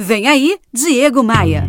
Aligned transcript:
Vem 0.00 0.28
aí, 0.28 0.56
Diego 0.72 1.24
Maia. 1.24 1.68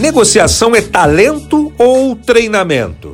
Negociação 0.00 0.74
é 0.74 0.82
talento 0.82 1.72
ou 1.78 2.16
treinamento? 2.16 3.12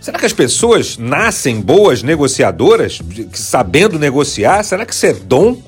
Será 0.00 0.16
que 0.16 0.26
as 0.26 0.32
pessoas 0.32 0.96
nascem 0.96 1.60
boas 1.60 2.04
negociadoras, 2.04 3.00
sabendo 3.32 3.98
negociar? 3.98 4.62
Será 4.62 4.86
que 4.86 4.94
isso 4.94 5.06
é 5.06 5.12
dom? 5.12 5.60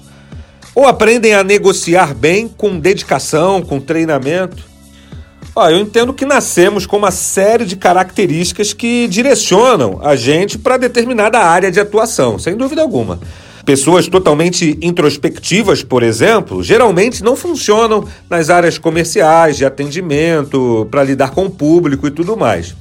Ou 0.72 0.86
aprendem 0.86 1.34
a 1.34 1.42
negociar 1.42 2.14
bem 2.14 2.46
com 2.46 2.78
dedicação, 2.78 3.60
com 3.60 3.80
treinamento? 3.80 4.62
Ó, 5.56 5.68
eu 5.68 5.80
entendo 5.80 6.14
que 6.14 6.24
nascemos 6.24 6.86
com 6.86 6.96
uma 6.96 7.10
série 7.10 7.64
de 7.64 7.74
características 7.74 8.72
que 8.72 9.08
direcionam 9.08 9.98
a 10.00 10.14
gente 10.14 10.58
para 10.58 10.76
determinada 10.76 11.40
área 11.40 11.72
de 11.72 11.80
atuação, 11.80 12.38
sem 12.38 12.56
dúvida 12.56 12.82
alguma. 12.82 13.18
Pessoas 13.66 14.06
totalmente 14.06 14.78
introspectivas, 14.80 15.82
por 15.82 16.04
exemplo, 16.04 16.62
geralmente 16.62 17.24
não 17.24 17.34
funcionam 17.34 18.06
nas 18.30 18.48
áreas 18.48 18.78
comerciais, 18.78 19.56
de 19.56 19.64
atendimento, 19.64 20.86
para 20.88 21.02
lidar 21.02 21.32
com 21.32 21.46
o 21.46 21.50
público 21.50 22.06
e 22.06 22.12
tudo 22.12 22.36
mais. 22.36 22.76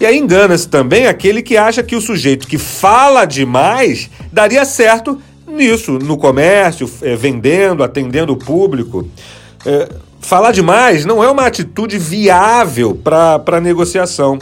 E 0.00 0.06
aí 0.06 0.16
engana-se 0.16 0.66
também 0.66 1.06
aquele 1.06 1.42
que 1.42 1.58
acha 1.58 1.82
que 1.82 1.94
o 1.94 2.00
sujeito 2.00 2.48
que 2.48 2.56
fala 2.56 3.26
demais 3.26 4.08
daria 4.32 4.64
certo 4.64 5.20
nisso, 5.46 5.98
no 5.98 6.16
comércio, 6.16 6.90
é, 7.02 7.14
vendendo, 7.14 7.84
atendendo 7.84 8.32
o 8.32 8.36
público. 8.38 9.06
É, 9.66 9.90
falar 10.20 10.52
demais 10.52 11.04
não 11.04 11.22
é 11.22 11.30
uma 11.30 11.46
atitude 11.46 11.98
viável 11.98 12.94
para 12.94 13.60
negociação. 13.60 14.38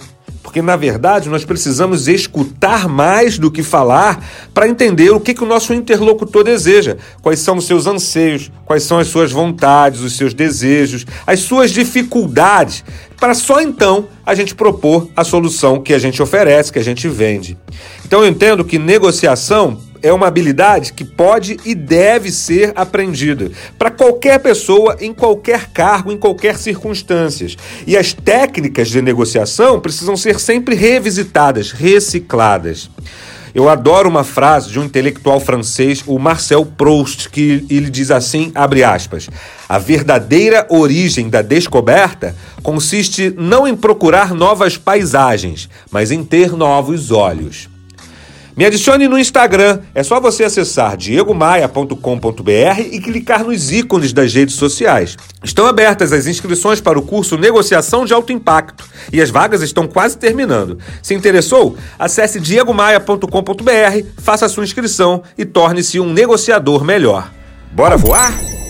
Porque, 0.53 0.61
na 0.61 0.77
verdade, 0.77 1.31
nós 1.31 1.47
precisamos 1.47 2.09
escutar 2.09 2.87
mais 2.87 3.39
do 3.39 3.51
que 3.51 3.63
falar 3.63 4.23
para 4.53 4.69
entender 4.69 5.09
o 5.09 5.19
que, 5.19 5.33
que 5.33 5.43
o 5.43 5.47
nosso 5.47 5.73
interlocutor 5.73 6.45
deseja, 6.45 6.99
quais 7.23 7.39
são 7.39 7.57
os 7.57 7.67
seus 7.67 7.87
anseios, 7.87 8.53
quais 8.67 8.83
são 8.83 8.99
as 8.99 9.07
suas 9.07 9.33
vontades, 9.33 10.03
os 10.03 10.15
seus 10.15 10.35
desejos, 10.35 11.07
as 11.27 11.41
suas 11.41 11.71
dificuldades, 11.71 12.85
para 13.19 13.33
só 13.33 13.63
então 13.63 14.09
a 14.27 14.35
gente 14.35 14.55
propor 14.55 15.09
a 15.17 15.25
solução 15.25 15.81
que 15.81 15.95
a 15.95 15.99
gente 15.99 16.21
oferece, 16.23 16.71
que 16.71 16.79
a 16.79 16.85
gente 16.85 17.09
vende. 17.09 17.57
Então, 18.05 18.23
eu 18.23 18.29
entendo 18.29 18.63
que 18.63 18.79
negociação 18.79 19.81
é 20.03 20.13
uma 20.13 20.27
habilidade 20.27 20.93
que 20.93 21.05
pode 21.05 21.59
e 21.65 21.75
deve 21.75 22.31
ser 22.31 22.73
aprendida 22.75 23.51
para 23.79 23.91
qualquer 23.91 24.39
pessoa, 24.41 24.97
em 25.01 25.15
qualquer 25.15 25.71
cargo, 25.71 26.13
em 26.13 26.19
qualquer 26.19 26.59
circunstâncias. 26.59 27.57
E 27.87 27.97
as 27.97 28.13
técnicas 28.13 28.89
de 28.89 29.01
negociação 29.01 29.81
precisam 29.81 30.17
ser 30.17 30.41
sempre 30.41 30.75
revisitadas, 30.75 31.71
recicladas. 31.71 32.91
Eu 33.55 33.69
adoro 33.69 34.09
uma 34.09 34.25
frase 34.25 34.71
de 34.71 34.81
um 34.81 34.85
intelectual 34.85 35.39
francês, 35.39 36.03
o 36.07 36.19
Marcel 36.19 36.65
Proust, 36.65 37.29
que 37.29 37.67
ele 37.69 37.91
diz 37.91 38.11
assim, 38.11 38.51
abre 38.55 38.83
aspas: 38.83 39.29
"A 39.69 39.79
verdadeira 39.79 40.67
origem 40.71 41.29
da 41.29 41.43
descoberta 41.43 42.35
consiste 42.63 43.35
não 43.37 43.69
em 43.69 43.77
procurar 43.77 44.33
novas 44.33 44.79
paisagens, 44.79 45.69
mas 45.91 46.11
em 46.11 46.25
ter 46.25 46.53
novos 46.53 47.11
olhos." 47.11 47.72
Me 48.57 48.65
adicione 48.65 49.09
no 49.09 49.19
Instagram. 49.19 49.81
É 49.95 50.03
só 50.03 50.21
você 50.21 50.45
acessar 50.45 50.97
diegomaia.com.br 50.97 52.81
e 52.91 53.01
clicar 53.01 53.45
nos 53.45 53.73
ícones 53.73 54.13
das 54.13 54.33
redes 54.35 54.55
sociais. 54.57 55.17
Estão 55.43 55.67
abertas 55.67 56.13
as 56.13 56.27
inscrições 56.27 56.81
para 56.81 56.99
o 56.99 57.03
curso 57.03 57.39
Negociação 57.39 58.05
de 58.05 58.13
Alto 58.13 58.33
Impacto 58.33 58.85
e 59.13 59.21
as 59.21 59.31
vagas 59.31 59.63
estão 59.63 59.89
quase 59.89 60.19
terminando. 60.19 60.79
Se 61.03 61.15
interessou? 61.15 61.77
Acesse 61.99 62.39
diegomaia.com.br, 62.39 64.07
faça 64.19 64.49
sua 64.49 64.65
inscrição 64.65 65.23
e 65.37 65.45
torne-se 65.45 65.99
um 65.99 66.13
negociador 66.13 66.85
melhor. 66.85 67.31
Bora 67.73 67.97
voar? 67.97 68.62